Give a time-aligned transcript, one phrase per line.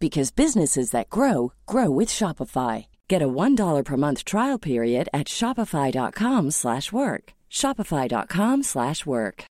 [0.00, 2.86] because businesses that grow grow with Shopify.
[3.06, 7.34] Get a $1 per month trial period at Shopify.com slash work.
[7.50, 9.44] Shopify.com slash work.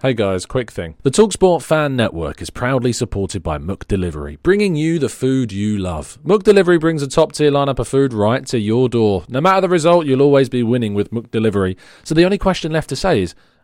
[0.00, 0.94] Hey guys, quick thing.
[1.02, 6.20] The Talksport Fan Network is proudly supported by McDelivery, bringing you the food you love.
[6.24, 9.24] McDelivery brings a top tier lineup of food right to your door.
[9.28, 11.76] No matter the result, you'll always be winning with McDelivery.
[12.04, 13.34] So the only question left to say is,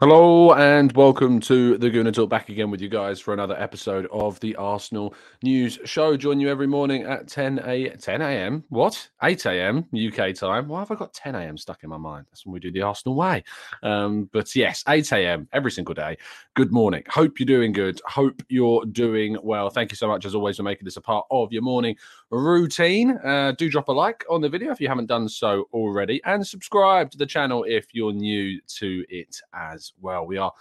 [0.00, 2.30] Hello and welcome to the Gooner Talk.
[2.30, 6.16] Back again with you guys for another episode of the Arsenal News Show.
[6.16, 8.64] Join you every morning at 10 a 10 a.m.
[8.70, 9.10] What?
[9.22, 9.84] 8 a.m.
[9.94, 10.68] UK time.
[10.68, 11.58] Why have I got 10 a.m.
[11.58, 12.24] stuck in my mind?
[12.30, 13.44] That's when we do the Arsenal way.
[13.82, 15.46] Um, but yes, 8 a.m.
[15.52, 16.16] every single day.
[16.54, 17.02] Good morning.
[17.10, 18.00] Hope you're doing good.
[18.06, 19.68] Hope you're doing well.
[19.68, 21.94] Thank you so much as always for making this a part of your morning
[22.30, 23.18] routine.
[23.24, 26.46] Uh, do drop a like on the video if you haven't done so already, and
[26.46, 30.26] subscribe to the channel if you're new to it as well.
[30.26, 30.52] We are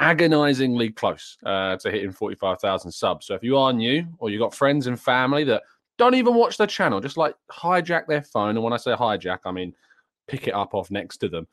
[0.00, 3.26] agonizingly close uh, to hitting 45,000 subs.
[3.26, 5.62] So if you are new or you've got friends and family that
[5.96, 8.56] don't even watch the channel, just like hijack their phone.
[8.56, 9.74] And when I say hijack, I mean
[10.26, 11.46] pick it up off next to them.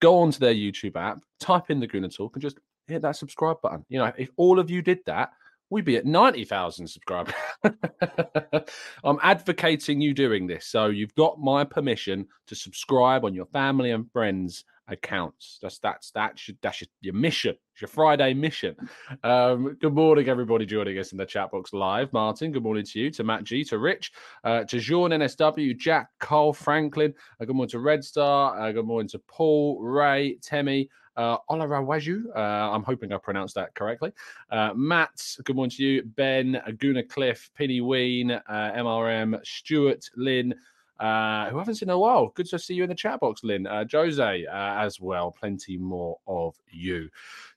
[0.00, 3.60] Go onto their YouTube app, type in the Gooner Talk, and just hit that subscribe
[3.62, 3.84] button.
[3.88, 5.32] You know, if all of you did that,
[5.70, 7.34] we'd be at 90,000 subscribers.
[9.04, 10.66] I'm advocating you doing this.
[10.66, 15.58] So you've got my permission to subscribe on your family and friends accounts.
[15.60, 17.54] That's that's that's your, that's your, your mission.
[17.72, 18.74] It's your Friday mission.
[19.22, 22.12] Um, good morning, everybody joining us in the chat box live.
[22.12, 24.12] Martin, good morning to you, to Matt G, to Rich,
[24.44, 27.14] uh, to Jean NSW, Jack, Cole, Franklin.
[27.40, 28.58] Uh, good morning to Red Star.
[28.58, 30.88] Uh, good morning to Paul, Ray, Temi.
[31.18, 34.12] Uh, Olarawaju, uh, I'm hoping I pronounced that correctly.
[34.50, 36.02] Uh, Matt, good morning to you.
[36.04, 40.54] Ben, Guna Cliff, Penny Ween, uh, MRM, Stuart, Lynn,
[41.00, 42.28] uh, who I haven't seen in a while.
[42.28, 43.66] Good to see you in the chat box, Lynn.
[43.66, 45.32] Uh, Jose uh, as well.
[45.32, 47.08] Plenty more of you.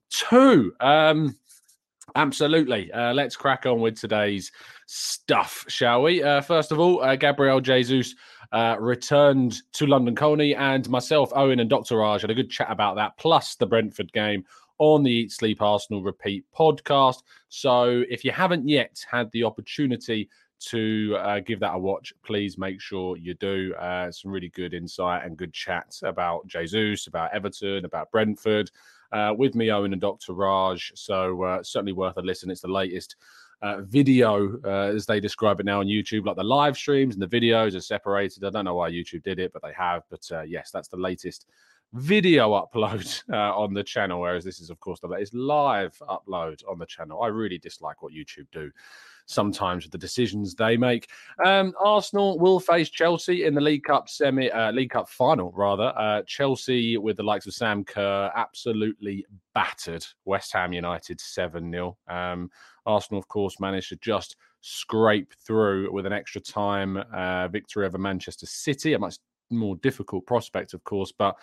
[0.10, 0.74] Two.
[0.80, 1.36] Um,
[2.16, 2.92] Absolutely.
[2.92, 4.52] Uh, let's crack on with today's
[4.86, 6.22] stuff, shall we?
[6.22, 8.16] Uh, first of all, uh, Gabriel Jesus
[8.52, 11.98] uh, returned to London Colney, and myself, Owen, and Dr.
[11.98, 14.44] Raj had a good chat about that, plus the Brentford game
[14.78, 17.24] on the Eat Sleep Arsenal Repeat podcast.
[17.50, 20.30] So if you haven't yet had the opportunity
[20.62, 23.74] to uh, give that a watch, please make sure you do.
[23.76, 28.72] Uh, some really good insight and good chat about Jesus, about Everton, about Brentford
[29.12, 30.34] uh, with me, Owen, and Dr.
[30.34, 30.92] Raj.
[30.96, 32.50] So uh, certainly worth a listen.
[32.50, 33.16] It's the latest
[33.62, 36.26] uh, video, uh, as they describe it now on YouTube.
[36.26, 38.44] Like the live streams and the videos are separated.
[38.44, 40.04] I don't know why YouTube did it, but they have.
[40.10, 41.46] But uh, yes, that's the latest
[41.94, 44.22] video upload uh, on the channel.
[44.22, 47.22] Whereas this is, of course, the latest live upload on the channel.
[47.22, 48.72] I really dislike what YouTube do
[49.32, 51.10] sometimes with the decisions they make.
[51.44, 55.94] Um, Arsenal will face Chelsea in the League Cup semi, uh, League Cup final, rather.
[55.98, 61.98] Uh, Chelsea, with the likes of Sam Kerr, absolutely battered West Ham United 7 0.
[62.08, 62.50] Um,
[62.86, 67.98] Arsenal, of course, managed to just scrape through with an extra time uh, victory over
[67.98, 68.94] Manchester City.
[68.94, 69.18] A much
[69.50, 71.36] more difficult prospect, of course, but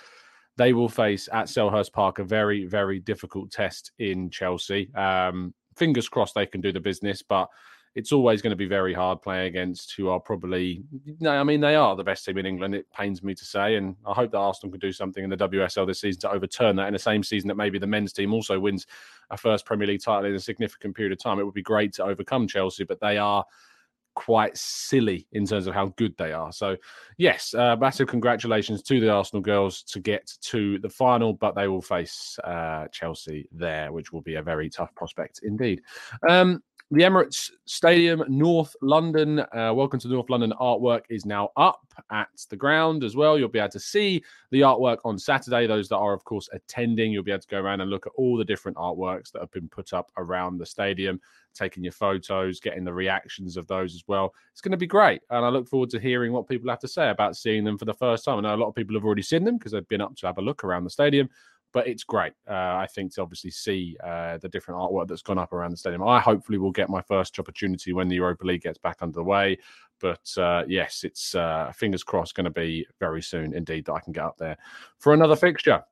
[0.56, 4.92] they will face at Selhurst Park a very, very difficult test in Chelsea.
[4.94, 7.48] Um, fingers crossed they can do the business, but
[7.94, 10.84] it's always going to be very hard playing against who are probably,
[11.20, 12.74] no, I mean, they are the best team in England.
[12.74, 13.76] It pains me to say.
[13.76, 16.76] And I hope that Arsenal can do something in the WSL this season to overturn
[16.76, 18.86] that in the same season that maybe the men's team also wins
[19.30, 21.38] a first Premier League title in a significant period of time.
[21.38, 23.44] It would be great to overcome Chelsea, but they are
[24.18, 26.50] quite silly in terms of how good they are.
[26.50, 26.76] So,
[27.18, 31.68] yes, uh, massive congratulations to the Arsenal girls to get to the final, but they
[31.68, 35.82] will face uh, Chelsea there, which will be a very tough prospect indeed.
[36.28, 39.40] Um, the Emirates Stadium, North London.
[39.40, 40.54] Uh, welcome to North London.
[40.58, 43.38] Artwork is now up at the ground as well.
[43.38, 45.66] You'll be able to see the artwork on Saturday.
[45.66, 48.12] Those that are, of course, attending, you'll be able to go around and look at
[48.16, 51.20] all the different artworks that have been put up around the stadium,
[51.52, 54.32] taking your photos, getting the reactions of those as well.
[54.52, 55.20] It's going to be great.
[55.28, 57.84] And I look forward to hearing what people have to say about seeing them for
[57.84, 58.38] the first time.
[58.38, 60.26] I know a lot of people have already seen them because they've been up to
[60.26, 61.28] have a look around the stadium
[61.72, 62.32] but it's great.
[62.48, 65.76] Uh, I think to obviously see uh, the different artwork that's gone up around the
[65.76, 66.02] stadium.
[66.02, 69.58] I hopefully will get my first opportunity when the Europa League gets back underway.
[70.00, 74.00] But uh, yes, it's uh, fingers crossed going to be very soon indeed that I
[74.00, 74.56] can get up there
[74.98, 75.82] for another fixture.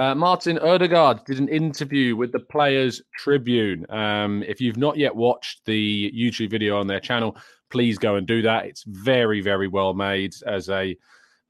[0.00, 3.86] Uh, Martin Odegaard did an interview with the Players Tribune.
[3.90, 7.36] Um, if you've not yet watched the YouTube video on their channel,
[7.70, 8.66] please go and do that.
[8.66, 10.34] It's very, very well made.
[10.46, 10.96] As a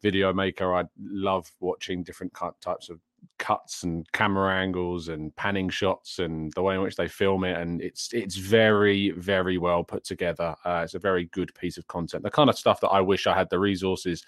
[0.03, 3.01] video maker, I love watching different types of
[3.39, 7.57] cuts and camera angles and panning shots and the way in which they film it
[7.57, 10.55] and it's it's very very well put together.
[10.65, 12.23] Uh, it's a very good piece of content.
[12.23, 14.25] The kind of stuff that i wish i had the resources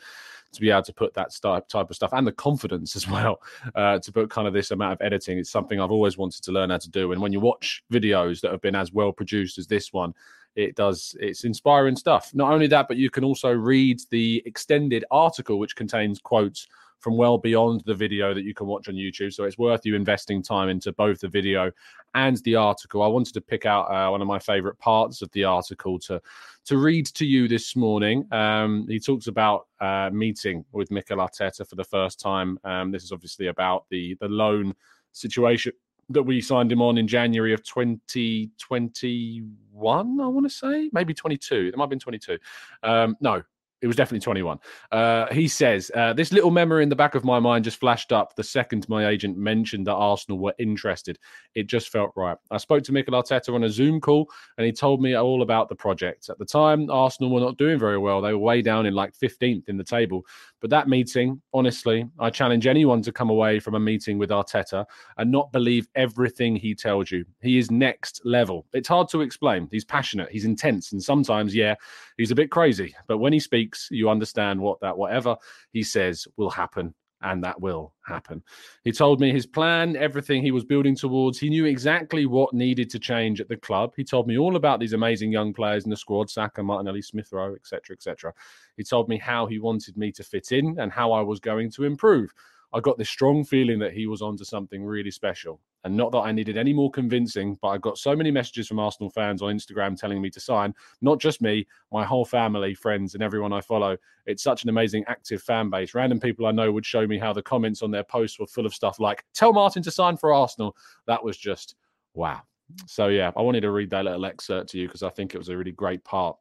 [0.52, 1.30] to be able to put that
[1.68, 3.42] type of stuff and the confidence as well
[3.74, 5.38] uh, to put kind of this amount of editing.
[5.38, 8.40] It's something i've always wanted to learn how to do and when you watch videos
[8.40, 10.14] that have been as well produced as this one
[10.56, 12.34] it does it's inspiring stuff.
[12.34, 16.66] Not only that but you can also read the extended article which contains quotes
[16.98, 19.32] from well beyond the video that you can watch on YouTube.
[19.32, 21.70] So it's worth you investing time into both the video
[22.14, 23.02] and the article.
[23.02, 26.20] I wanted to pick out uh, one of my favorite parts of the article to
[26.66, 28.26] to read to you this morning.
[28.32, 32.58] Um, he talks about uh, meeting with Mikel Arteta for the first time.
[32.64, 34.74] Um, this is obviously about the the loan
[35.12, 35.72] situation
[36.10, 41.70] that we signed him on in January of 2021, I want to say, maybe 22.
[41.72, 42.38] It might have been 22.
[42.82, 43.42] Um, no,
[43.80, 44.58] it was definitely 21.
[44.90, 48.12] Uh, he says, uh, This little memory in the back of my mind just flashed
[48.12, 51.18] up the second my agent mentioned that Arsenal were interested.
[51.54, 52.36] It just felt right.
[52.50, 55.68] I spoke to Mikel Arteta on a Zoom call and he told me all about
[55.68, 56.28] the project.
[56.28, 58.20] At the time, Arsenal were not doing very well.
[58.20, 60.24] They were way down in like 15th in the table.
[60.60, 64.84] But that meeting, honestly, I challenge anyone to come away from a meeting with Arteta
[65.16, 67.24] and not believe everything he tells you.
[67.40, 68.66] He is next level.
[68.72, 69.68] It's hard to explain.
[69.70, 71.76] He's passionate, he's intense, and sometimes, yeah,
[72.16, 72.94] he's a bit crazy.
[73.06, 75.36] But when he speaks, you understand what that whatever
[75.72, 78.42] he says will happen and that will happen.
[78.84, 81.38] He told me his plan, everything he was building towards.
[81.38, 83.92] He knew exactly what needed to change at the club.
[83.96, 87.32] He told me all about these amazing young players in the squad, Saka, Martinelli, Smith
[87.32, 88.32] Rowe, etc., etc.
[88.76, 91.70] He told me how he wanted me to fit in and how I was going
[91.72, 92.32] to improve.
[92.72, 95.60] I got this strong feeling that he was onto something really special.
[95.84, 98.78] And not that I needed any more convincing, but I got so many messages from
[98.78, 103.14] Arsenal fans on Instagram telling me to sign, not just me, my whole family, friends,
[103.14, 103.96] and everyone I follow.
[104.26, 105.94] It's such an amazing, active fan base.
[105.94, 108.66] Random people I know would show me how the comments on their posts were full
[108.66, 110.76] of stuff like, tell Martin to sign for Arsenal.
[111.06, 111.76] That was just
[112.14, 112.42] wow.
[112.86, 115.38] So, yeah, I wanted to read that little excerpt to you because I think it
[115.38, 116.36] was a really great part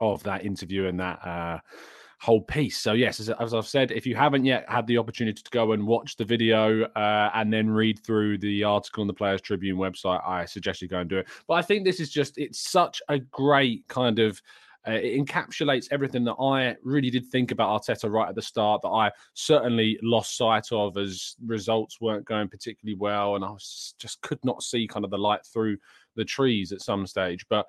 [0.00, 1.26] of that interview and that.
[1.26, 1.58] Uh,
[2.20, 2.78] whole piece.
[2.78, 5.72] So yes, as, as, I've said, if you haven't yet had the opportunity to go
[5.72, 9.76] and watch the video uh, and then read through the article on the Players Tribune
[9.76, 11.28] website, I suggest you go and do it.
[11.46, 14.40] But I think this is just it's such a great kind of.
[14.86, 18.82] Uh, it encapsulates everything that I really did think about Arteta right at the start
[18.82, 23.94] that I certainly lost sight of as results weren't going particularly well, and I was,
[23.98, 25.78] just could not see kind of the light through
[26.16, 27.46] the trees at some stage.
[27.48, 27.64] But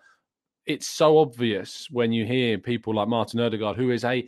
[0.65, 4.27] it's so obvious when you hear people like Martin Odegaard, who is a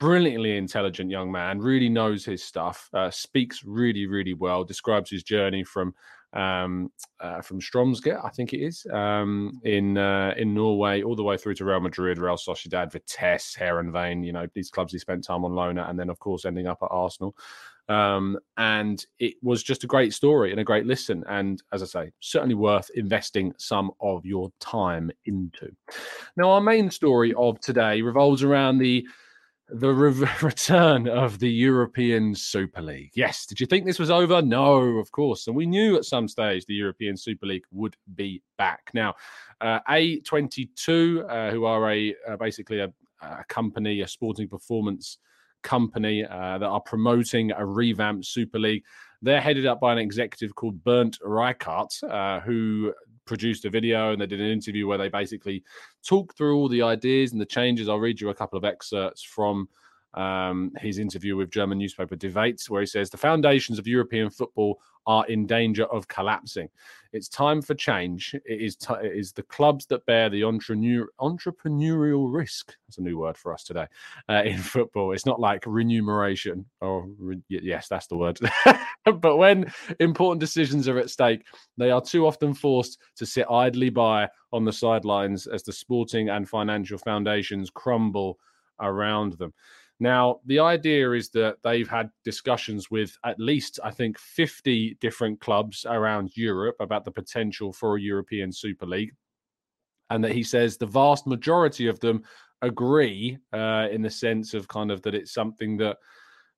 [0.00, 5.22] brilliantly intelligent young man, really knows his stuff, uh, speaks really, really well, describes his
[5.22, 5.94] journey from
[6.34, 6.90] um,
[7.20, 11.36] uh, from Strømsgodset, I think it is, um, in uh, in Norway, all the way
[11.36, 15.44] through to Real Madrid, Real Sociedad, Vitesse, Heerenveen, you know, these clubs he spent time
[15.44, 17.36] on loan at, and then, of course, ending up at Arsenal.
[17.88, 21.22] Um, and it was just a great story and a great listen.
[21.28, 25.70] And as I say, certainly worth investing some of your time into.
[26.36, 29.06] Now, our main story of today revolves around the
[29.68, 33.12] the re- return of the European Super League.
[33.14, 34.42] Yes, did you think this was over?
[34.42, 35.46] No, of course.
[35.46, 38.90] And we knew at some stage the European Super League would be back.
[38.92, 39.14] Now,
[39.60, 45.18] uh, A22, uh, who are a uh, basically a, a, company, a sporting performance
[45.64, 48.84] company uh, that are promoting a revamped Super League.
[49.22, 52.94] They're headed up by an executive called Bernd Reichart, uh, who
[53.24, 55.64] produced a video and they did an interview where they basically
[56.06, 57.88] talked through all the ideas and the changes.
[57.88, 59.68] I'll read you a couple of excerpts from
[60.14, 64.80] um, his interview with German newspaper Welt, where he says the foundations of European football
[65.06, 66.68] are in danger of collapsing.
[67.12, 68.34] It's time for change.
[68.44, 72.74] It is t- it is the clubs that bear the entrepreneur- entrepreneurial risk.
[72.86, 73.86] That's a new word for us today
[74.28, 75.12] uh, in football.
[75.12, 78.40] It's not like remuneration or re- yes, that's the word.
[79.04, 81.44] but when important decisions are at stake,
[81.76, 86.30] they are too often forced to sit idly by on the sidelines as the sporting
[86.30, 88.38] and financial foundations crumble
[88.80, 89.52] around them.
[90.00, 95.40] Now, the idea is that they've had discussions with at least, I think, 50 different
[95.40, 99.12] clubs around Europe about the potential for a European Super League.
[100.10, 102.24] And that he says the vast majority of them
[102.60, 105.96] agree uh, in the sense of kind of that it's something that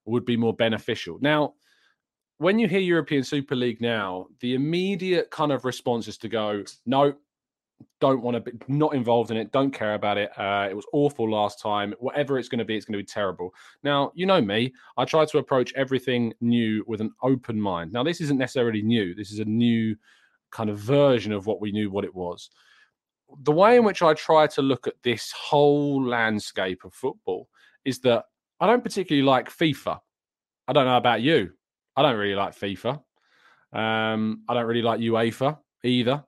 [0.07, 1.19] would be more beneficial.
[1.21, 1.55] Now,
[2.39, 6.65] when you hear European Super League now, the immediate kind of response is to go,
[6.85, 7.15] no,
[8.01, 10.87] don't want to be not involved in it don't care about it uh, it was
[10.93, 13.55] awful last time whatever it's going to be it's going to be terrible.
[13.83, 17.93] Now you know me i try to approach everything new with an open mind.
[17.93, 19.97] Now this isn't necessarily new this is a new
[20.51, 22.51] kind of version of what we knew what it was.
[23.43, 27.49] The way in which i try to look at this whole landscape of football
[27.85, 28.25] is that
[28.61, 30.01] i don't particularly like fifa.
[30.69, 31.53] I don't know about you.
[31.95, 33.01] I don't really like fifa.
[33.73, 36.25] Um, i don't really like uefa either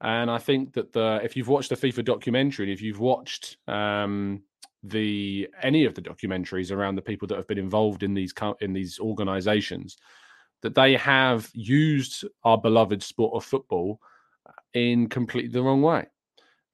[0.00, 4.42] and I think that the if you've watched the FIFA documentary, if you've watched um,
[4.82, 8.72] the any of the documentaries around the people that have been involved in these in
[8.72, 9.96] these organisations,
[10.62, 14.00] that they have used our beloved sport of football
[14.74, 16.06] in completely the wrong way.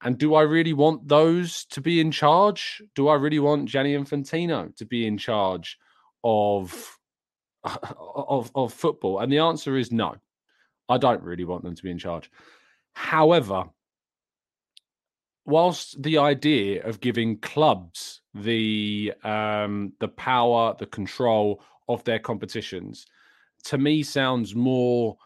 [0.03, 2.81] And do I really want those to be in charge?
[2.93, 5.77] Do I really want Gianni Infantino to be in charge
[6.25, 6.99] of
[7.63, 9.19] of of football?
[9.19, 10.15] And the answer is no.
[10.89, 12.29] I don't really want them to be in charge.
[12.93, 13.65] However,
[15.45, 23.05] whilst the idea of giving clubs the um, the power, the control of their competitions,
[23.65, 25.17] to me sounds more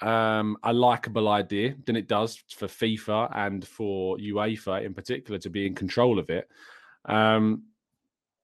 [0.00, 5.50] um, a likable idea than it does for FIFA and for UEFA in particular to
[5.50, 6.48] be in control of it.
[7.04, 7.64] Um,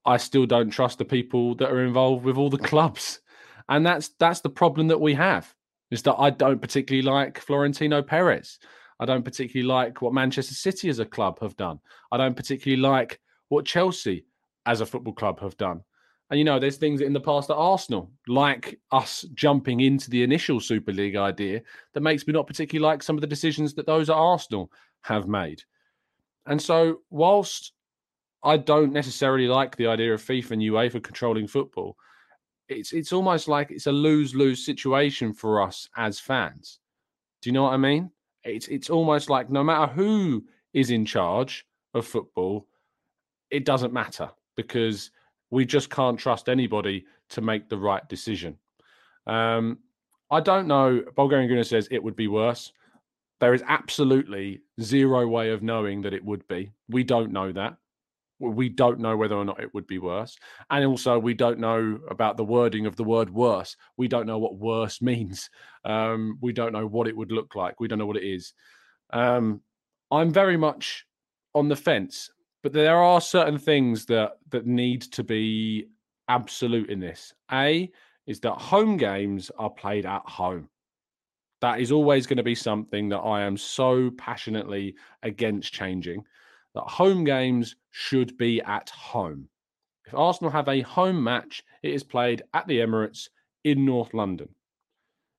[0.06, 3.20] I still don't trust the people that are involved with all the clubs,
[3.68, 5.54] and that's that's the problem that we have
[5.90, 8.58] is that I don't particularly like Florentino Perez.
[8.98, 11.80] I don't particularly like what Manchester City as a club have done.
[12.12, 14.26] I don't particularly like what Chelsea
[14.66, 15.82] as a football club have done.
[16.30, 20.22] And you know, there's things in the past at Arsenal, like us jumping into the
[20.22, 23.86] initial Super League idea, that makes me not particularly like some of the decisions that
[23.86, 24.70] those at Arsenal
[25.02, 25.62] have made.
[26.46, 27.72] And so, whilst
[28.44, 31.96] I don't necessarily like the idea of FIFA and UEFA controlling football,
[32.70, 36.78] it's it's almost like it's a lose lose situation for us as fans.
[37.42, 38.10] Do you know what I mean?
[38.44, 42.66] It's it's almost like no matter who is in charge of football,
[43.50, 45.10] it doesn't matter because
[45.50, 48.56] we just can't trust anybody to make the right decision.
[49.26, 49.78] Um,
[50.30, 51.02] I don't know.
[51.16, 52.72] Bulgarian Gooner says it would be worse.
[53.40, 56.70] There is absolutely zero way of knowing that it would be.
[56.88, 57.76] We don't know that
[58.40, 60.36] we don't know whether or not it would be worse.
[60.70, 63.76] And also, we don't know about the wording of the word worse.
[63.96, 65.50] We don't know what worse means.
[65.84, 67.78] Um, we don't know what it would look like.
[67.80, 68.54] We don't know what it is.
[69.12, 69.60] Um,
[70.10, 71.06] I'm very much
[71.54, 72.30] on the fence,
[72.62, 75.86] but there are certain things that that need to be
[76.28, 77.32] absolute in this.
[77.52, 77.90] A
[78.26, 80.68] is that home games are played at home.
[81.60, 86.24] That is always going to be something that I am so passionately against changing
[86.74, 89.48] that home games should be at home.
[90.06, 93.28] If Arsenal have a home match, it is played at the Emirates
[93.64, 94.48] in North London.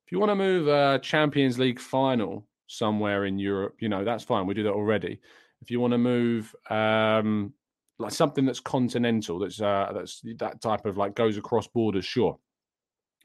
[0.05, 4.23] If you want to move a Champions League final somewhere in Europe, you know, that's
[4.23, 4.45] fine.
[4.45, 5.19] We do that already.
[5.61, 7.53] If you want to move um,
[7.99, 12.37] like something that's continental, that's uh, that's that type of like goes across borders, sure.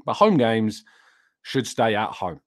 [0.05, 0.85] But home games
[1.43, 2.41] should stay at home.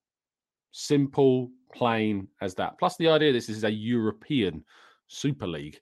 [0.72, 2.78] Simple, plain as that.
[2.78, 4.64] Plus the idea this is a European
[5.10, 5.80] Super League.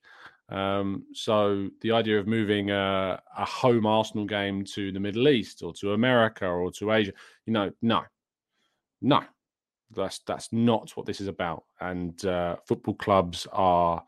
[0.49, 5.61] Um, so the idea of moving a, a, home Arsenal game to the Middle East
[5.61, 7.11] or to America or to Asia,
[7.45, 8.03] you know, no,
[9.01, 9.23] no,
[9.93, 11.65] that's that's not what this is about.
[11.81, 14.01] And uh, football clubs are,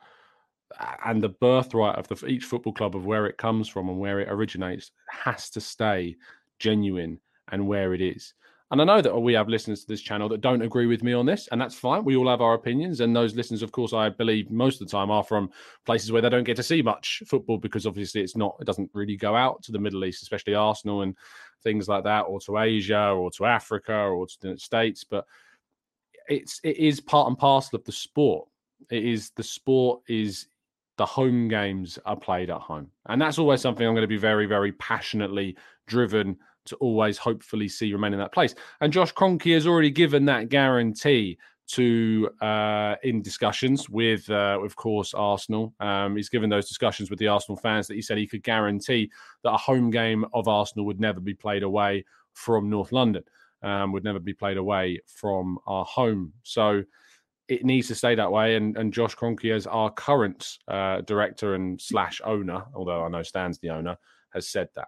[1.06, 4.22] and the birthright of the, each football club of where it comes from and where
[4.22, 6.16] it originates has to stay
[6.58, 7.20] genuine
[7.52, 8.34] and where it is.
[8.72, 11.14] And I know that we have listeners to this channel that don't agree with me
[11.14, 12.04] on this, and that's fine.
[12.04, 13.00] We all have our opinions.
[13.00, 15.50] And those listeners, of course, I believe most of the time are from
[15.86, 18.92] places where they don't get to see much football because obviously it's not, it doesn't
[18.94, 21.16] really go out to the Middle East, especially Arsenal and
[21.64, 25.04] things like that, or to Asia or to Africa or to the States.
[25.04, 25.26] But
[26.28, 28.48] it's, it is part and parcel of the sport.
[28.92, 30.46] It is the sport is
[30.98, 32.92] the home games are played at home.
[33.08, 35.58] And that's always something I'm going to be very, very passionately
[35.88, 36.38] driven
[36.70, 38.56] to always hopefully see remain in that place.
[38.82, 41.38] And Josh Kroenke has already given that guarantee
[41.70, 45.74] to uh, in discussions with, uh, of course, Arsenal.
[45.80, 49.12] Um, he's given those discussions with the Arsenal fans that he said he could guarantee
[49.44, 53.24] that a home game of Arsenal would never be played away from North London,
[53.62, 56.34] um, would never be played away from our home.
[56.42, 56.84] So
[57.48, 58.56] it needs to stay that way.
[58.56, 63.24] And, and Josh Kroenke, as our current uh, director and slash owner, although I know
[63.24, 63.96] Stan's the owner,
[64.32, 64.88] has said that.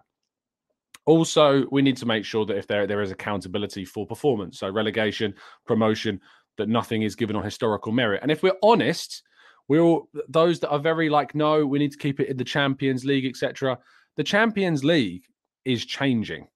[1.04, 4.70] Also, we need to make sure that if there there is accountability for performance, so
[4.70, 5.34] relegation,
[5.66, 6.20] promotion,
[6.58, 8.20] that nothing is given on historical merit.
[8.22, 9.22] And if we're honest,
[9.68, 12.44] we're all those that are very like, no, we need to keep it in the
[12.44, 13.78] Champions League, etc.
[14.16, 15.24] The Champions League
[15.64, 16.46] is changing.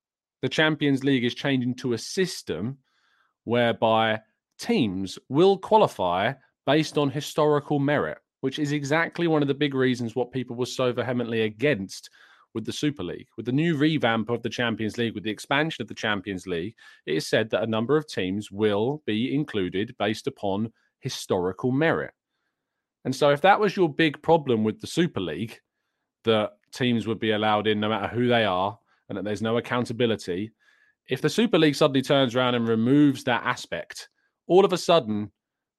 [0.42, 2.78] The Champions League is changing to a system
[3.44, 4.20] whereby
[4.58, 6.32] teams will qualify
[6.66, 10.66] based on historical merit, which is exactly one of the big reasons what people were
[10.66, 12.10] so vehemently against
[12.56, 13.28] with the Super League.
[13.36, 16.74] With the new revamp of the Champions League, with the expansion of the Champions League,
[17.04, 22.14] it is said that a number of teams will be included based upon historical merit.
[23.04, 25.60] And so, if that was your big problem with the Super League,
[26.24, 28.76] that teams would be allowed in no matter who they are
[29.10, 30.50] and that there's no accountability,
[31.08, 34.08] if the Super League suddenly turns around and removes that aspect,
[34.46, 35.30] all of a sudden,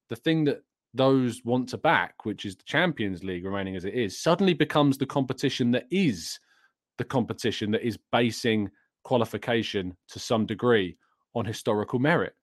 [0.10, 0.62] the thing that
[0.94, 4.98] those want to back, which is the Champions League remaining as it is, suddenly becomes
[4.98, 6.40] the competition that is
[6.98, 8.70] the competition that is basing
[9.04, 10.98] qualification to some degree
[11.36, 12.34] on historical merit.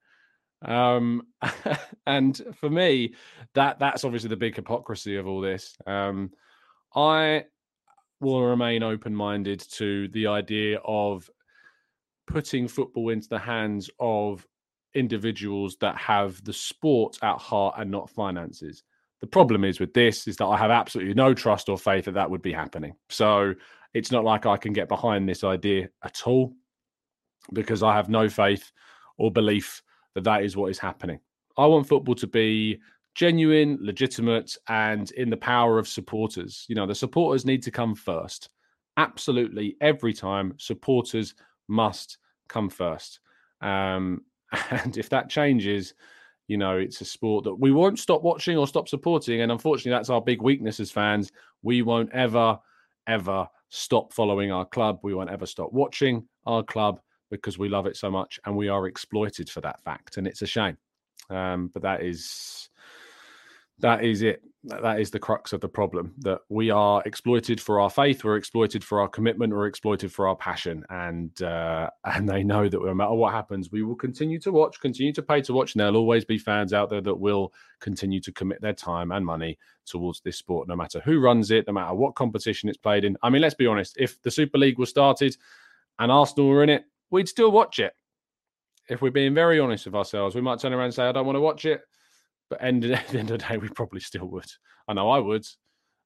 [0.64, 1.26] Um,
[2.06, 3.14] and for me,
[3.54, 5.76] that that's obviously the big hypocrisy of all this.
[5.86, 6.30] Um,
[6.94, 7.44] I
[8.20, 11.28] will remain open-minded to the idea of
[12.26, 14.46] putting football into the hands of
[14.94, 18.82] individuals that have the sport at heart and not finances.
[19.20, 22.14] The problem is with this is that I have absolutely no trust or faith that
[22.14, 22.94] that would be happening.
[23.08, 23.54] So
[23.94, 26.52] it's not like I can get behind this idea at all
[27.52, 28.72] because I have no faith
[29.16, 29.82] or belief
[30.14, 31.20] that that is what is happening.
[31.56, 32.80] I want football to be
[33.14, 36.66] genuine, legitimate, and in the power of supporters.
[36.68, 38.48] You know, the supporters need to come first.
[38.96, 41.34] Absolutely, every time, supporters
[41.68, 43.20] must come first.
[43.60, 44.22] Um,
[44.70, 45.94] and if that changes,
[46.48, 49.40] you know, it's a sport that we won't stop watching or stop supporting.
[49.40, 51.30] And unfortunately, that's our big weakness as fans.
[51.62, 52.58] We won't ever,
[53.06, 55.00] ever stop following our club.
[55.02, 58.68] We won't ever stop watching our club because we love it so much and we
[58.68, 60.16] are exploited for that fact.
[60.16, 60.76] And it's a shame.
[61.28, 62.70] Um, but that is
[63.80, 64.42] that is it.
[64.66, 68.38] That is the crux of the problem that we are exploited for our faith, we're
[68.38, 72.82] exploited for our commitment, we're exploited for our passion, and uh, and they know that
[72.82, 75.80] no matter what happens, we will continue to watch, continue to pay to watch, and
[75.80, 79.58] there'll always be fans out there that will continue to commit their time and money
[79.84, 83.18] towards this sport, no matter who runs it, no matter what competition it's played in.
[83.22, 85.36] I mean, let's be honest: if the Super League was started
[85.98, 87.92] and Arsenal were in it, we'd still watch it.
[88.88, 91.26] If we're being very honest with ourselves, we might turn around and say, "I don't
[91.26, 91.82] want to watch it."
[92.50, 94.50] But end, at the end of the day, we probably still would.
[94.88, 95.44] I know I would,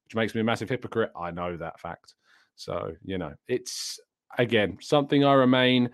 [0.05, 1.11] which makes me a massive hypocrite.
[1.19, 2.15] I know that fact.
[2.55, 3.99] So, you know, it's
[4.37, 5.89] again something I remain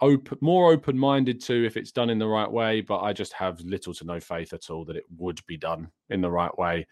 [0.00, 2.80] open, more open minded to if it's done in the right way.
[2.80, 5.90] But I just have little to no faith at all that it would be done
[6.10, 6.86] in the right way.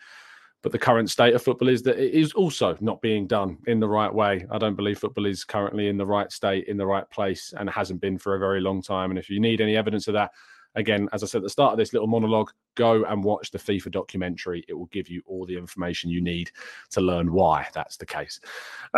[0.62, 3.80] But the current state of football is that it is also not being done in
[3.80, 4.46] the right way.
[4.48, 7.68] I don't believe football is currently in the right state, in the right place, and
[7.68, 9.10] hasn't been for a very long time.
[9.10, 10.30] And if you need any evidence of that,
[10.74, 13.58] again, as I said at the start of this little monologue, go and watch the
[13.58, 14.64] FIFA documentary.
[14.68, 16.50] It will give you all the information you need
[16.90, 18.40] to learn why that's the case.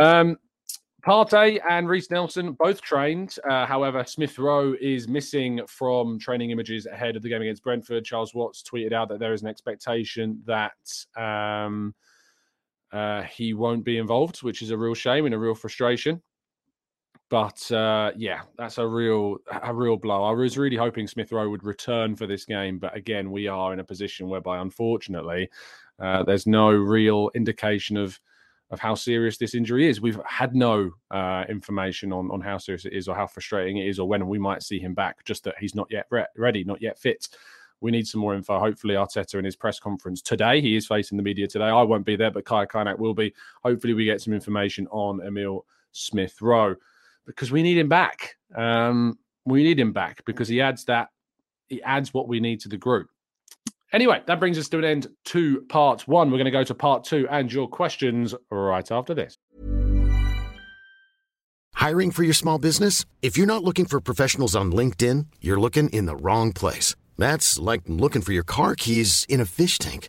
[0.01, 0.37] Um,
[1.05, 3.37] Partey and Reiss Nelson both trained.
[3.49, 8.07] Uh, however, Smith Rowe is missing from training images ahead of the game against Brentford.
[8.07, 10.73] Charles Watts tweeted out that there is an expectation that
[11.15, 11.95] um,
[12.91, 16.23] uh, he won't be involved, which is a real shame and a real frustration.
[17.35, 20.23] But uh, yeah, that's a real a real blow.
[20.23, 23.73] I was really hoping Smith Rowe would return for this game, but again, we are
[23.73, 25.51] in a position whereby, unfortunately,
[25.99, 28.21] uh, there's no real indication of
[28.71, 30.01] of how serious this injury is.
[30.01, 33.89] We've had no uh, information on on how serious it is, or how frustrating it
[33.89, 35.25] is, or when we might see him back.
[35.25, 37.31] Just that he's not yet re- ready, not yet fit.
[37.81, 38.61] We need some more info.
[38.61, 41.65] Hopefully, Arteta in his press conference today, he is facing the media today.
[41.65, 43.35] I won't be there, but Kai Kaynak will be.
[43.65, 46.77] Hopefully, we get some information on Emil Smith Rowe
[47.27, 48.37] because we need him back.
[48.55, 51.09] Um, we need him back because he adds that
[51.69, 53.09] he adds what we need to the group.
[53.93, 56.31] Anyway, that brings us to an end to part one.
[56.31, 59.39] We're going to go to part two and your questions right after this.
[61.75, 63.05] Hiring for your small business?
[63.23, 66.97] If you're not looking for professionals on LinkedIn, you're looking in the wrong place.
[67.17, 70.09] That's like looking for your car keys in a fish tank.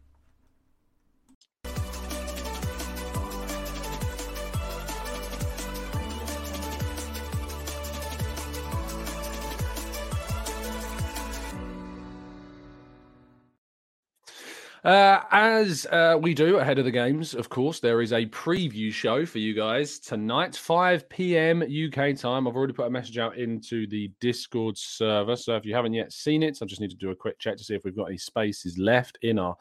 [14.83, 18.91] Uh, as uh, we do ahead of the games, of course, there is a preview
[18.91, 21.61] show for you guys tonight, 5 p.m.
[21.61, 22.47] UK time.
[22.47, 25.35] I've already put a message out into the Discord server.
[25.35, 27.57] So if you haven't yet seen it, I just need to do a quick check
[27.57, 29.55] to see if we've got any spaces left in our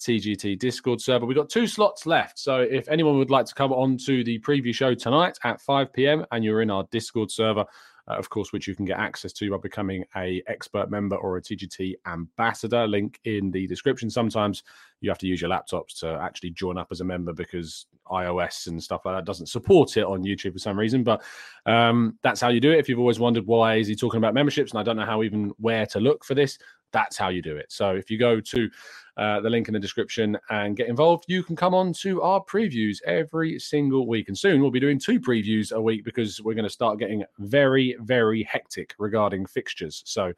[0.00, 1.26] TGT Discord server.
[1.26, 2.38] We've got two slots left.
[2.38, 5.92] So if anyone would like to come on to the preview show tonight at 5
[5.92, 6.24] p.m.
[6.30, 7.64] and you're in our Discord server,
[8.08, 11.36] uh, of course, which you can get access to by becoming a expert member or
[11.36, 12.86] a TGT ambassador.
[12.86, 14.10] Link in the description.
[14.10, 14.62] Sometimes
[15.00, 18.66] you have to use your laptops to actually join up as a member because iOS
[18.66, 21.02] and stuff like that doesn't support it on YouTube for some reason.
[21.02, 21.22] But
[21.66, 22.78] um, that's how you do it.
[22.78, 25.22] If you've always wondered why is he talking about memberships and I don't know how
[25.22, 26.58] even where to look for this,
[26.92, 27.70] that's how you do it.
[27.70, 28.70] So if you go to
[29.16, 32.42] uh, the link in the description and get involved, you can come on to our
[32.42, 34.28] previews every single week.
[34.28, 37.24] And soon we'll be doing two previews a week because we're going to start getting
[37.38, 40.02] very, very hectic regarding fixtures.
[40.04, 40.32] So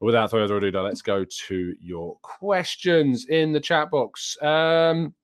[0.00, 4.40] without further ado, let's go to your questions in the chat box.
[4.42, 5.14] Um,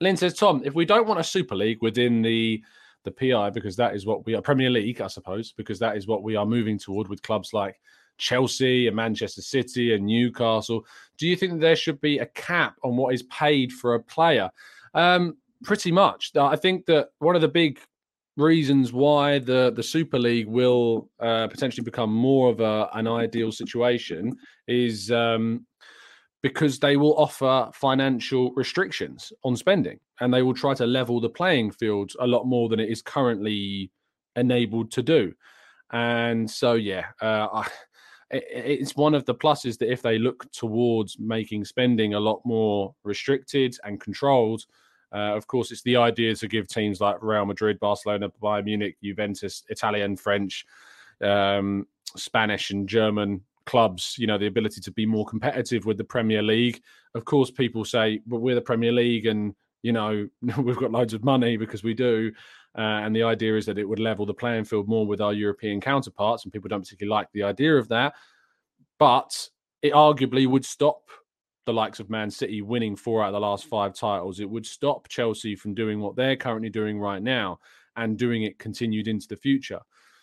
[0.00, 2.62] Lynn says, Tom, if we don't want a Super League within the
[3.04, 6.06] the PI, because that is what we are Premier League, I suppose, because that is
[6.06, 7.78] what we are moving toward with clubs like
[8.16, 10.86] Chelsea and Manchester City and Newcastle.
[11.18, 14.50] Do you think there should be a cap on what is paid for a player?
[14.94, 16.34] Um, pretty much.
[16.36, 17.78] I think that one of the big
[18.36, 23.52] reasons why the the Super League will uh, potentially become more of a, an ideal
[23.52, 25.66] situation is um,
[26.42, 31.28] because they will offer financial restrictions on spending, and they will try to level the
[31.28, 33.90] playing field a lot more than it is currently
[34.36, 35.32] enabled to do.
[35.92, 37.68] And so, yeah, uh, I,
[38.30, 42.94] it's one of the pluses that if they look towards making spending a lot more
[43.04, 44.64] restricted and controlled,
[45.12, 48.96] uh, of course, it's the idea to give teams like Real Madrid, Barcelona, Bayern Munich,
[49.02, 50.66] Juventus, Italian, French,
[51.22, 51.86] um,
[52.16, 56.42] Spanish, and German clubs, you know, the ability to be more competitive with the Premier
[56.42, 56.80] League.
[57.14, 61.14] Of course, people say, "But we're the Premier League, and you know, we've got loads
[61.14, 62.32] of money because we do."
[62.76, 65.32] Uh, and the idea is that it would level the playing field more with our
[65.32, 68.14] European counterparts, and people don't particularly like the idea of that.
[68.98, 69.48] But
[69.82, 71.02] it arguably would stop
[71.66, 74.40] the likes of Man City winning four out of the last five titles.
[74.40, 77.58] It would stop Chelsea from doing what they're currently doing right now
[77.96, 79.80] and doing it continued into the future.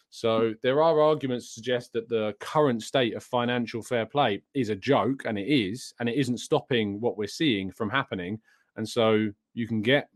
[0.10, 4.68] So there are arguments to suggest that the current state of financial fair play is
[4.68, 8.42] a joke, and it is, and it isn't stopping what we're seeing from happening.
[8.76, 10.10] And so you can get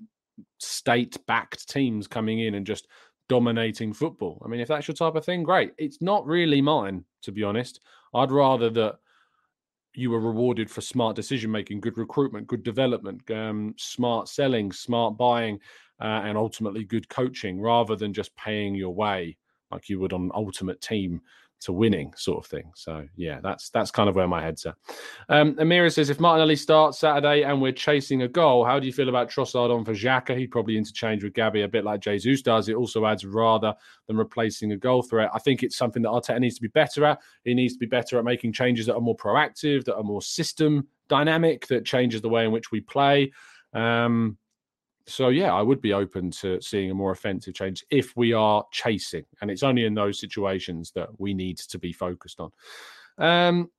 [0.59, 2.87] state backed teams coming in and just
[3.29, 4.41] dominating football.
[4.45, 5.71] I mean, if that's your type of thing, great.
[5.77, 7.79] It's not really mine, to be honest.
[8.13, 8.97] I'd rather that
[9.97, 15.17] you were rewarded for smart decision making, good recruitment, good development, um, smart selling, smart
[15.17, 15.59] buying,
[16.01, 19.37] uh, and ultimately good coaching rather than just paying your way
[19.71, 21.21] like you would on Ultimate Team
[21.65, 22.71] to winning sort of thing.
[22.75, 24.75] So yeah, that's that's kind of where my head's at.
[25.29, 28.93] Um, Amira says if Martinelli starts Saturday and we're chasing a goal, how do you
[28.93, 30.37] feel about Trossard on for Xhaka?
[30.37, 32.69] He'd probably interchange with Gabby a bit like Jesus does.
[32.69, 33.73] It also adds rather
[34.07, 35.31] than replacing a goal threat.
[35.33, 37.19] I think it's something that Arteta needs to be better at.
[37.43, 40.21] He needs to be better at making changes that are more proactive, that are more
[40.21, 43.31] system dynamic, that changes the way in which we play.
[43.73, 44.37] Um,
[45.07, 48.65] so yeah, I would be open to seeing a more offensive change if we are
[48.71, 52.51] chasing, and it's only in those situations that we need to be focused on.
[53.17, 53.69] Um,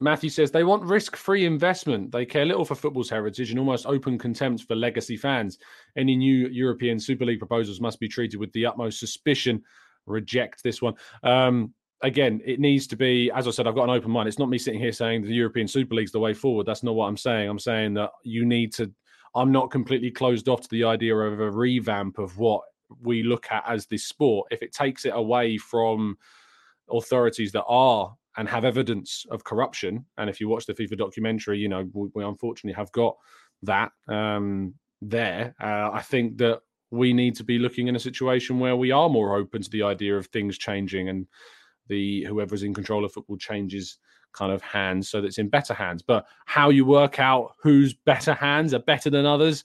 [0.00, 2.10] Matthew says they want risk-free investment.
[2.10, 5.58] They care little for football's heritage and almost open contempt for legacy fans.
[5.96, 9.62] Any new European Super League proposals must be treated with the utmost suspicion.
[10.06, 10.94] Reject this one.
[11.22, 14.28] Um, again, it needs to be, as I said, I've got an open mind.
[14.28, 16.66] It's not me sitting here saying the European Super League's the way forward.
[16.66, 17.48] That's not what I'm saying.
[17.48, 18.92] I'm saying that you need to
[19.34, 22.62] I'm not completely closed off to the idea of a revamp of what
[23.02, 24.48] we look at as this sport.
[24.50, 26.16] If it takes it away from
[26.90, 31.58] authorities that are and have evidence of corruption, and if you watch the FIFA documentary,
[31.58, 33.16] you know we, we unfortunately have got
[33.62, 35.54] that um, there.
[35.60, 39.08] Uh, I think that we need to be looking in a situation where we are
[39.08, 41.26] more open to the idea of things changing and
[41.88, 43.98] the whoever's in control of football changes
[44.34, 46.02] kind of hands so that it's in better hands.
[46.02, 49.64] But how you work out whose better hands are better than others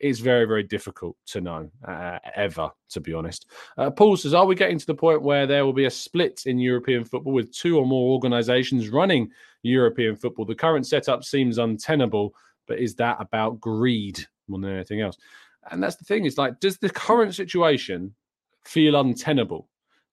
[0.00, 3.46] is very, very difficult to know uh, ever, to be honest.
[3.76, 6.42] Uh, Paul says, Are we getting to the point where there will be a split
[6.46, 9.30] in European football with two or more organizations running
[9.62, 10.44] European football?
[10.44, 12.34] The current setup seems untenable,
[12.66, 15.16] but is that about greed more than anything else?
[15.70, 18.14] And that's the thing is like, does the current situation
[18.64, 19.68] feel untenable?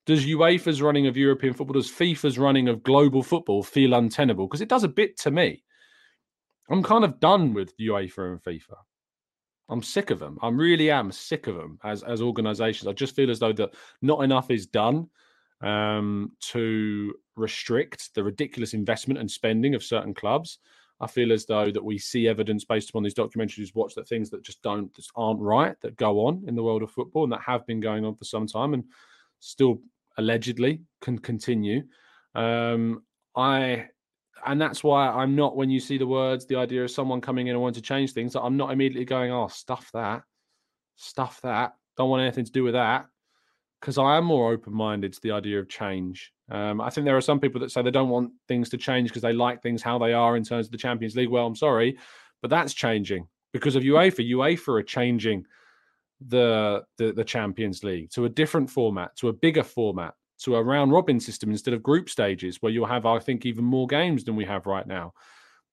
[0.05, 4.47] Does UEFA's running of European football, does FIFA's running of global football feel untenable?
[4.47, 5.63] Because it does a bit to me.
[6.69, 8.75] I'm kind of done with UEFA and FIFA.
[9.69, 10.37] I'm sick of them.
[10.41, 12.87] I really am sick of them as as organisations.
[12.87, 15.09] I just feel as though that not enough is done
[15.61, 20.59] um, to restrict the ridiculous investment and spending of certain clubs.
[20.99, 24.29] I feel as though that we see evidence based upon these documentaries watch that things
[24.29, 27.33] that just don't just aren't right that go on in the world of football and
[27.33, 28.83] that have been going on for some time and
[29.39, 29.81] still
[30.17, 31.83] allegedly can continue.
[32.33, 33.03] Um,
[33.35, 33.87] I
[34.45, 37.47] and that's why I'm not when you see the words, the idea of someone coming
[37.47, 40.23] in and wanting to change things, I'm not immediately going, oh, stuff that,
[40.95, 41.73] stuff that.
[41.97, 43.07] Don't want anything to do with that.
[43.79, 46.31] Because I am more open minded to the idea of change.
[46.49, 49.09] Um, I think there are some people that say they don't want things to change
[49.09, 51.29] because they like things how they are in terms of the Champions League.
[51.29, 51.97] Well, I'm sorry,
[52.41, 54.29] but that's changing because of UEFA.
[54.31, 55.45] UEFA are changing
[56.25, 60.63] the, the the Champions League to a different format, to a bigger format, to a
[60.63, 64.23] round robin system instead of group stages, where you'll have, I think, even more games
[64.23, 65.13] than we have right now.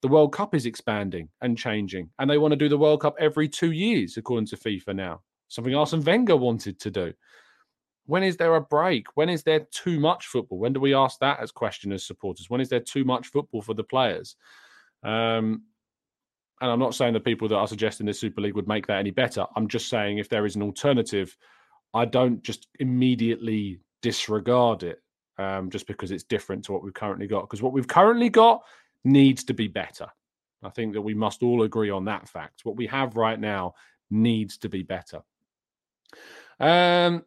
[0.01, 3.15] The World Cup is expanding and changing, and they want to do the World Cup
[3.19, 5.21] every two years, according to FIFA now.
[5.47, 7.13] Something Arsene Wenger wanted to do.
[8.05, 9.05] When is there a break?
[9.15, 10.59] When is there too much football?
[10.59, 12.49] When do we ask that as question as supporters?
[12.49, 14.35] When is there too much football for the players?
[15.03, 15.63] Um,
[16.63, 18.97] and I'm not saying the people that are suggesting this Super League would make that
[18.97, 19.45] any better.
[19.57, 21.35] I'm just saying if there is an alternative,
[21.93, 25.03] I don't just immediately disregard it
[25.37, 27.41] um, just because it's different to what we've currently got.
[27.41, 28.61] Because what we've currently got
[29.03, 30.07] needs to be better.
[30.63, 32.61] I think that we must all agree on that fact.
[32.63, 33.73] What we have right now
[34.09, 35.19] needs to be better.
[36.61, 37.25] Um,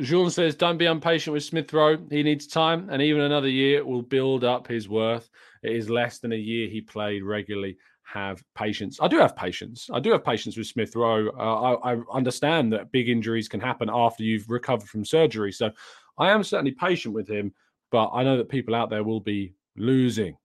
[0.00, 1.98] Jean says, "Don't be impatient with Smith Rowe.
[2.08, 5.28] He needs time, and even another year will build up his worth.
[5.62, 7.76] It is less than a year he played regularly.
[8.12, 8.98] Have patience.
[9.02, 9.90] I do have patience.
[9.92, 11.28] I do have patience with Smith Rowe.
[11.28, 15.52] Uh, I, I understand that big injuries can happen after you've recovered from surgery.
[15.52, 15.70] So
[16.18, 17.52] I am certainly patient with him,
[17.90, 20.36] but I know that people out there will be losing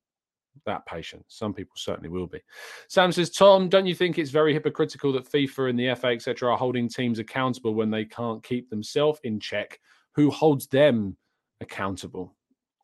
[0.66, 1.26] that patience.
[1.30, 2.40] Some people certainly will be.
[2.88, 6.52] Sam says, Tom, don't you think it's very hypocritical that FIFA and the FA, etc.,
[6.52, 9.80] are holding teams accountable when they can't keep themselves in check?
[10.16, 11.18] Who holds them
[11.62, 12.36] accountable?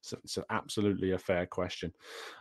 [0.09, 1.93] So it's absolutely a fair question.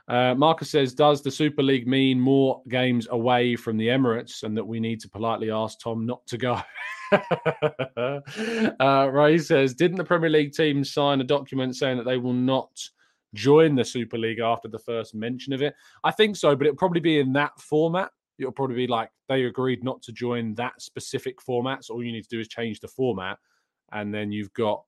[0.09, 4.57] Uh, Marcus says, Does the Super League mean more games away from the Emirates and
[4.57, 6.61] that we need to politely ask Tom not to go?
[8.81, 12.33] uh, Ray says, Didn't the Premier League team sign a document saying that they will
[12.33, 12.71] not
[13.35, 15.75] join the Super League after the first mention of it?
[16.05, 18.11] I think so, but it'll probably be in that format.
[18.39, 21.85] It'll probably be like they agreed not to join that specific format.
[21.85, 23.39] So all you need to do is change the format,
[23.93, 24.85] and then you've got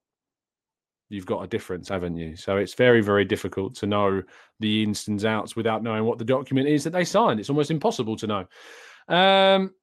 [1.10, 2.36] you've got a difference, haven't you?
[2.36, 4.22] So it's very, very difficult to know
[4.60, 7.40] the ins and outs without knowing what the document is that they signed.
[7.40, 8.46] It's almost impossible to know.
[9.14, 9.74] Um,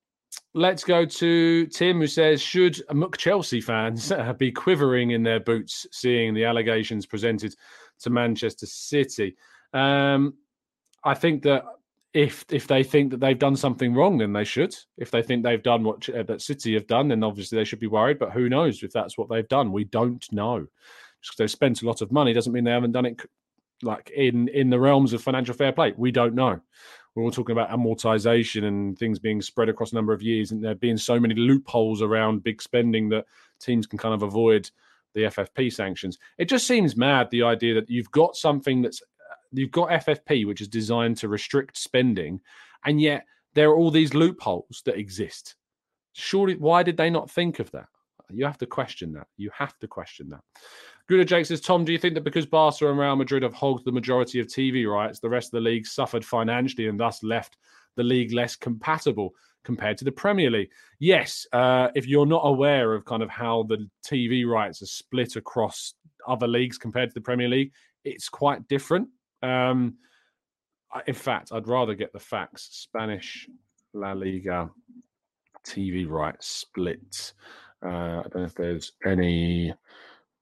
[0.53, 5.85] let's go to Tim, who says, Should Muck Chelsea fans be quivering in their boots
[5.91, 7.53] seeing the allegations presented
[7.99, 9.35] to Manchester City?
[9.73, 10.35] Um,
[11.03, 11.65] I think that
[12.13, 14.73] if if they think that they've done something wrong, then they should.
[14.97, 17.79] If they think they've done what uh, that City have done, then obviously they should
[17.79, 18.17] be worried.
[18.17, 19.73] But who knows if that's what they've done?
[19.73, 20.67] We don't know.
[21.27, 23.21] Because they've spent a lot of money doesn't mean they haven't done it
[23.83, 25.93] like in in the realms of financial fair play.
[25.97, 26.61] We don't know
[27.17, 30.63] we're all talking about amortization and things being spread across a number of years, and
[30.63, 33.25] there being so many loopholes around big spending that
[33.59, 34.69] teams can kind of avoid
[35.15, 36.19] the FFP sanctions.
[36.37, 40.45] It just seems mad the idea that you've got something that's uh, you've got FFP,
[40.45, 42.39] which is designed to restrict spending,
[42.85, 45.55] and yet there are all these loopholes that exist.
[46.13, 47.87] Surely, why did they not think of that?
[48.29, 49.25] You have to question that.
[49.37, 50.41] You have to question that.
[51.07, 53.85] Good Jake says, Tom, do you think that because Barca and Real Madrid have hogged
[53.85, 57.55] the majority of TV rights, the rest of the league suffered financially and thus left
[57.95, 60.69] the league less compatible compared to the Premier League?
[60.99, 61.47] Yes.
[61.53, 65.93] Uh, if you're not aware of kind of how the TV rights are split across
[66.27, 67.71] other leagues compared to the Premier League,
[68.03, 69.07] it's quite different.
[69.41, 69.95] Um,
[71.05, 72.67] in fact, I'd rather get the facts.
[72.71, 73.47] Spanish
[73.93, 74.69] La Liga
[75.65, 77.33] TV rights split.
[77.85, 79.73] Uh, I don't know if there's any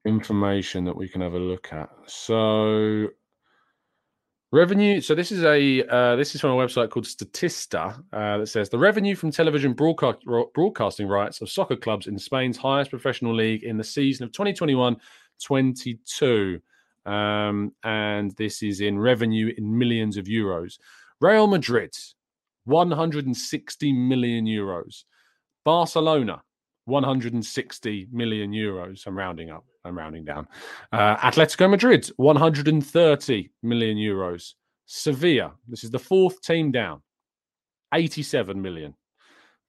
[0.05, 1.89] information that we can have a look at.
[2.07, 3.09] So,
[4.55, 5.01] Revenue.
[5.01, 8.69] So this is a uh, this is from a website called Statista uh, that says
[8.69, 10.19] the revenue from television broadcast,
[10.53, 16.61] broadcasting rights of soccer clubs in Spain's highest professional league in the season of 2021-22,
[17.05, 20.79] um, and this is in revenue in millions of euros.
[21.19, 21.93] Real Madrid,
[22.63, 25.03] 160 million euros.
[25.65, 26.41] Barcelona,
[26.85, 29.05] 160 million euros.
[29.05, 29.65] I'm rounding up.
[29.85, 30.47] I'm rounding down.
[30.91, 34.53] Uh, Atletico Madrid, 130 million euros.
[34.87, 37.01] Sevilla, this is the fourth team down,
[37.93, 38.93] 87 million.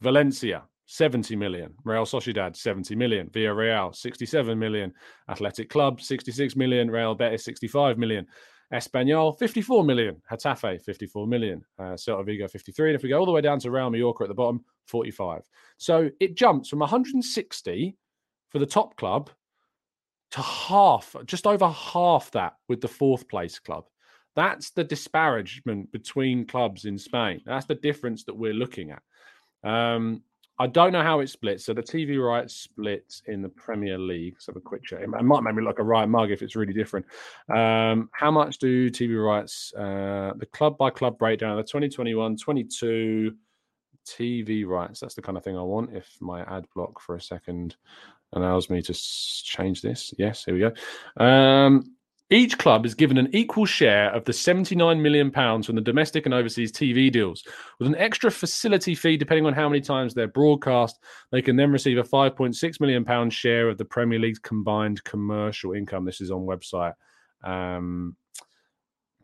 [0.01, 1.75] Valencia, 70 million.
[1.85, 3.29] Real Sociedad, 70 million.
[3.29, 4.93] Villarreal, 67 million.
[5.29, 6.91] Athletic Club, 66 million.
[6.91, 8.27] Real Betis, 65 million.
[8.73, 10.17] Espanyol, 54 million.
[10.31, 11.65] Getafe, 54 million.
[11.79, 12.91] Uh, Celta Vigo, 53.
[12.91, 15.43] And if we go all the way down to Real Mallorca at the bottom, 45.
[15.79, 17.97] So it jumps from 160
[18.51, 19.31] for the top club
[20.33, 23.85] to half, just over half that with the fourth place club.
[24.35, 27.41] That's the disparagement between clubs in Spain.
[27.47, 29.03] That's the difference that we're looking at.
[29.69, 30.23] Um,
[30.59, 31.65] I don't know how it splits.
[31.67, 34.37] So the TV rights split in the Premier League.
[34.47, 35.01] Have a quick check.
[35.03, 37.05] It might make me look a right mug if it's really different.
[37.55, 42.37] Um, how much do TV rights, uh, the club by club breakdown, of the 2021
[42.39, 43.35] 22
[44.07, 45.01] TV rights?
[45.01, 45.95] That's the kind of thing I want.
[45.95, 47.77] If my ad block for a second
[48.37, 50.13] allows me to change this.
[50.19, 51.25] Yes, here we go.
[51.25, 51.97] Um,
[52.29, 56.35] each club is given an equal share of the £79 million from the domestic and
[56.35, 57.45] overseas TV deals.
[57.79, 60.99] With an extra facility fee, depending on how many times they're broadcast,
[61.31, 66.05] they can then receive a £5.6 million share of the Premier League's combined commercial income.
[66.05, 66.95] This is on website
[67.45, 68.17] um,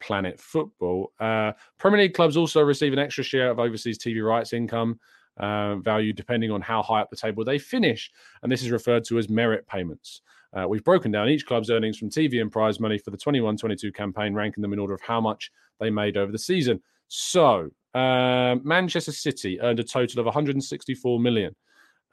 [0.00, 1.12] Planet Football.
[1.18, 5.00] Uh, Premier League clubs also receive an extra share of overseas TV rights income.
[5.38, 8.10] Uh, value depending on how high up the table they finish.
[8.42, 10.20] And this is referred to as merit payments.
[10.54, 13.56] Uh, we've broken down each club's earnings from TV and prize money for the 21
[13.56, 16.82] 22 campaign, ranking them in order of how much they made over the season.
[17.08, 21.54] So, uh, Manchester City earned a total of 164 million.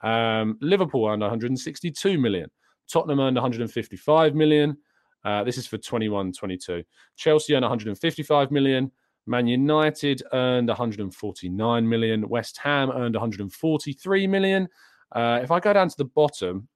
[0.02, 2.50] Um, Liverpool earned 162 million.
[2.90, 4.76] Tottenham earned 155 million.
[5.24, 6.82] Uh, this is for 21 22.
[7.16, 8.90] Chelsea earned 155 million.
[9.26, 12.28] Man United earned 149 million.
[12.28, 14.68] West Ham earned 143 million.
[15.12, 16.68] Uh, if I go down to the bottom,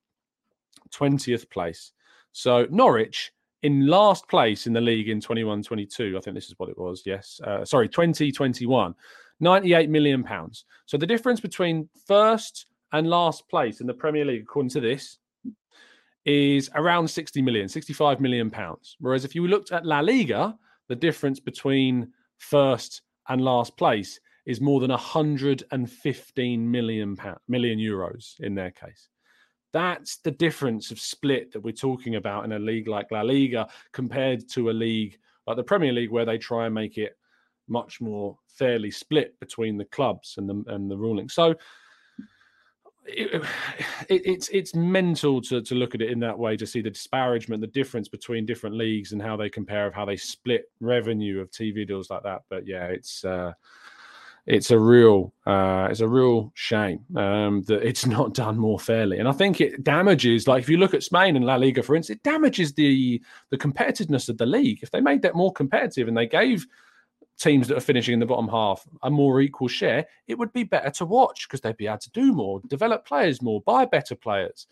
[0.92, 1.92] 20th place.
[2.33, 6.16] So Norwich in last place in the league in 21 22.
[6.16, 7.02] I think this is what it was.
[7.07, 7.40] Yes.
[7.42, 8.94] Uh, sorry, 2021.
[9.40, 10.64] 98 million pounds.
[10.87, 15.18] So the difference between first and last place in the Premier League, according to this,
[16.24, 18.96] is around 60 million, 65 million pounds.
[19.00, 20.57] Whereas if you looked at La Liga,
[20.88, 28.38] the difference between first and last place is more than 115 million pound, million euros
[28.40, 29.09] in their case.
[29.73, 33.66] That's the difference of split that we're talking about in a league like La Liga
[33.92, 37.16] compared to a league like the Premier League, where they try and make it
[37.68, 41.29] much more fairly split between the clubs and the and the ruling.
[41.29, 41.55] So
[43.07, 43.43] it,
[44.09, 46.90] it, it's it's mental to to look at it in that way to see the
[46.90, 51.40] disparagement, the difference between different leagues and how they compare of how they split revenue
[51.40, 52.43] of TV deals like that.
[52.49, 53.25] But yeah, it's.
[53.25, 53.53] Uh,
[54.47, 59.19] it's a real uh, it's a real shame um, that it's not done more fairly.
[59.19, 61.97] And I think it damages, like if you look at Spain and La Liga, for
[61.97, 64.81] instance, it damages the the competitiveness of the league.
[64.83, 66.67] If they made that more competitive and they gave
[67.38, 70.64] teams that are finishing in the bottom half a more equal share, it would be
[70.64, 74.14] better to watch because they'd be able to do more, develop players more, buy better
[74.14, 74.66] players.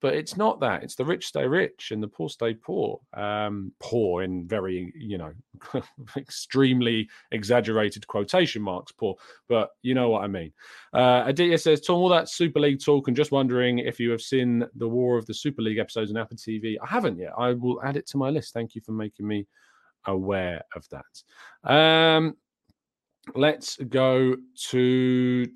[0.00, 0.84] But it's not that.
[0.84, 3.00] It's the rich stay rich and the poor stay poor.
[3.14, 5.32] Um, poor in very, you know,
[6.16, 9.16] extremely exaggerated quotation marks, poor.
[9.48, 10.52] But you know what I mean.
[10.92, 14.22] Uh, Aditya says, Tom, all that Super League talk and just wondering if you have
[14.22, 16.76] seen the War of the Super League episodes on Apple TV.
[16.80, 17.32] I haven't yet.
[17.36, 18.54] I will add it to my list.
[18.54, 19.48] Thank you for making me
[20.08, 21.70] aware of that.
[21.70, 22.36] Um,
[23.34, 24.36] Let's go
[24.70, 25.46] to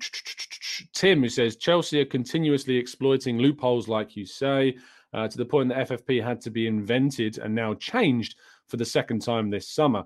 [0.93, 4.77] Tim, who says Chelsea are continuously exploiting loopholes, like you say,
[5.13, 8.35] uh, to the point that FFP had to be invented and now changed
[8.67, 10.03] for the second time this summer.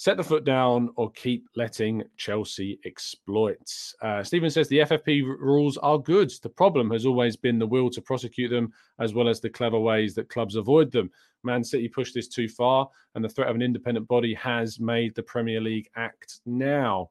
[0.00, 3.70] Set the foot down or keep letting Chelsea exploit.
[4.00, 6.32] Uh, Stephen says the FFP rules are good.
[6.42, 9.78] The problem has always been the will to prosecute them, as well as the clever
[9.78, 11.10] ways that clubs avoid them.
[11.42, 15.14] Man City pushed this too far, and the threat of an independent body has made
[15.14, 17.10] the Premier League act now.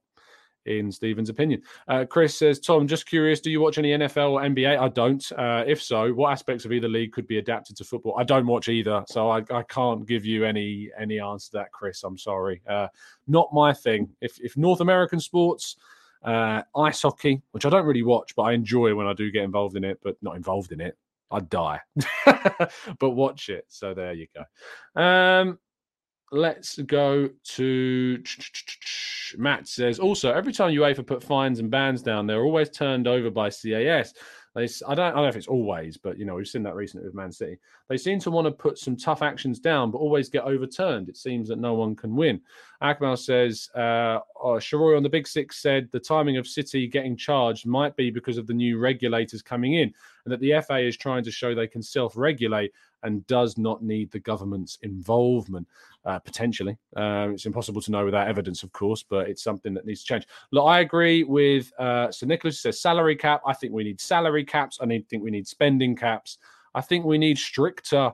[0.66, 4.42] In Stephen's opinion, uh, Chris says, Tom, just curious, do you watch any NFL or
[4.42, 4.78] NBA?
[4.78, 5.32] I don't.
[5.32, 8.16] Uh, if so, what aspects of either league could be adapted to football?
[8.20, 11.72] I don't watch either, so I, I can't give you any any answer to that,
[11.72, 12.04] Chris.
[12.04, 12.88] I'm sorry, uh,
[13.28, 14.10] not my thing.
[14.22, 15.78] If if North American sports,
[16.24, 19.44] uh, ice hockey, which I don't really watch, but I enjoy when I do get
[19.44, 20.98] involved in it, but not involved in it.
[21.32, 21.80] I'd die,
[23.00, 23.66] but watch it.
[23.68, 25.02] So there you go.
[25.02, 25.60] Um,
[26.32, 28.18] let's go to
[29.38, 33.30] Matt says also every time UEFA put fines and bans down, they're always turned over
[33.30, 34.14] by CAS.
[34.56, 36.76] They, I don't, I don't know if it's always, but you know we've seen that
[36.76, 37.60] recently with Man City.
[37.88, 41.08] They seem to want to put some tough actions down, but always get overturned.
[41.08, 42.42] It seems that no one can win.
[42.82, 47.16] Akmal says, uh, oh, Sharoy on the Big Six said the timing of City getting
[47.16, 49.94] charged might be because of the new regulators coming in,
[50.26, 52.74] and that the FA is trying to show they can self-regulate
[53.04, 55.68] and does not need the government's involvement.
[56.06, 59.86] Uh, potentially, um, it's impossible to know without evidence, of course, but it's something that
[59.86, 60.28] needs to change.
[60.52, 62.62] Look, I agree with uh, Sir Nicholas.
[62.62, 63.42] Says salary cap.
[63.46, 64.80] I think we need salary caps.
[64.82, 66.38] I need, think we need spending caps.
[66.74, 68.12] I think we need stricter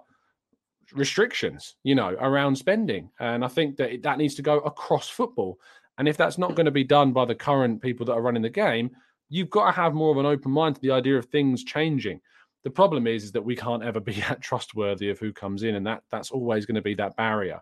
[0.94, 5.60] restrictions, you know, around spending, and I think that that needs to go across football.
[5.98, 8.42] And if that's not going to be done by the current people that are running
[8.42, 8.92] the game,
[9.30, 12.20] you've got to have more of an open mind to the idea of things changing.
[12.66, 15.76] The problem is, is that we can't ever be that trustworthy of who comes in,
[15.76, 17.62] and that that's always going to be that barrier.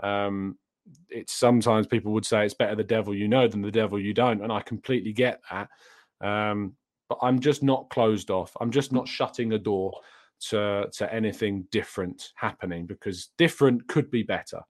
[0.00, 0.56] Um,
[1.08, 4.14] it's sometimes people would say it's better the devil you know than the devil you
[4.14, 5.68] don't, and I completely get that.
[6.26, 6.74] Um,
[7.08, 8.56] but I'm just not closed off.
[8.60, 9.92] I'm just not shutting a door
[10.50, 14.60] to to anything different happening because different could be better.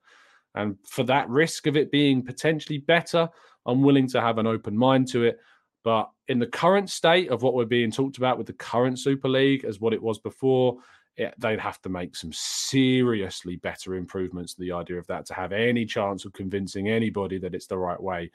[0.55, 3.29] And for that risk of it being potentially better,
[3.67, 5.39] I'm willing to have an open mind to it.
[5.85, 9.29] But in the current state of what we're being talked about with the current Super
[9.29, 10.79] League as what it was before,
[11.17, 15.35] it, they'd have to make some seriously better improvements to the idea of that to
[15.35, 18.31] have any chance of convincing anybody that it's the right way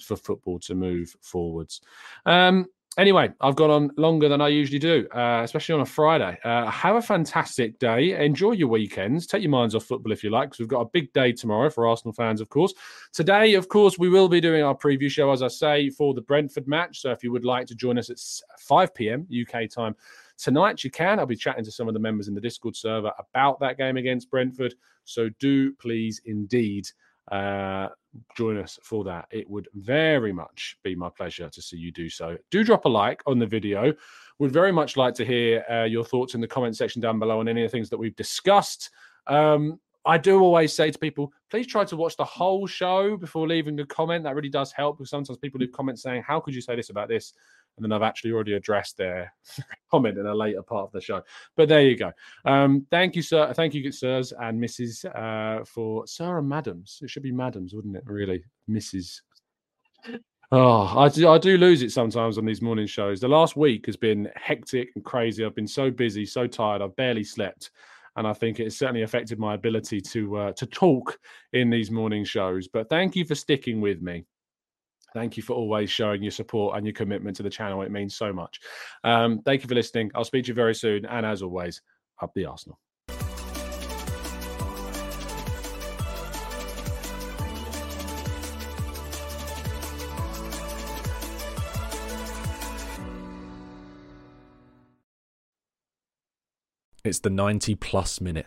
[0.00, 1.82] for football to move forwards.
[2.24, 2.66] Um,
[2.98, 6.38] anyway, I've gone on longer than I usually do, uh, especially on a Friday.
[6.44, 8.24] Uh, have a fantastic day.
[8.24, 9.26] Enjoy your weekends.
[9.26, 11.70] Take your minds off football if you like, because we've got a big day tomorrow
[11.70, 12.74] for Arsenal fans, of course.
[13.12, 16.20] Today, of course, we will be doing our preview show, as I say, for the
[16.20, 17.00] Brentford match.
[17.00, 18.18] So if you would like to join us at
[18.60, 19.26] 5 p.m.
[19.30, 19.94] UK time
[20.38, 21.18] tonight, you can.
[21.18, 23.96] I'll be chatting to some of the members in the Discord server about that game
[23.96, 24.74] against Brentford.
[25.04, 26.86] So do please indeed
[27.30, 27.88] uh,
[28.36, 29.26] join us for that.
[29.30, 32.36] It would very much be my pleasure to see you do so.
[32.50, 33.92] Do drop a like on the video.
[34.38, 37.40] Would very much like to hear uh, your thoughts in the comment section down below
[37.40, 38.90] on any of the things that we've discussed.
[39.26, 43.46] Um, I do always say to people, please try to watch the whole show before
[43.46, 44.24] leaving a comment.
[44.24, 46.90] That really does help because sometimes people leave comments saying, How could you say this
[46.90, 47.34] about this?
[47.76, 49.32] And then I've actually already addressed their
[49.90, 51.22] comment in a later part of the show.
[51.56, 52.12] But there you go.
[52.44, 53.52] Um, thank you, sir.
[53.54, 55.04] Thank you, sirs and Mrs.
[55.04, 57.00] Uh, for sir and madams.
[57.02, 58.04] It should be madams, wouldn't it?
[58.06, 59.20] Really, Mrs.
[60.54, 63.20] Oh, I do, I do lose it sometimes on these morning shows.
[63.20, 65.42] The last week has been hectic and crazy.
[65.46, 66.82] I've been so busy, so tired.
[66.82, 67.70] I've barely slept,
[68.16, 71.18] and I think it's certainly affected my ability to uh, to talk
[71.54, 72.68] in these morning shows.
[72.68, 74.26] But thank you for sticking with me.
[75.14, 77.82] Thank you for always showing your support and your commitment to the channel.
[77.82, 78.60] It means so much.
[79.04, 80.10] Um, thank you for listening.
[80.14, 81.04] I'll speak to you very soon.
[81.06, 81.82] And as always,
[82.20, 82.78] up the Arsenal.
[97.04, 98.46] It's the 90 plus minute